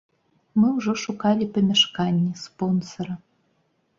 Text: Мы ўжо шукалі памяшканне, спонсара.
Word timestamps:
Мы 0.59 0.67
ўжо 0.77 0.93
шукалі 1.03 1.45
памяшканне, 1.57 2.31
спонсара. 2.47 3.13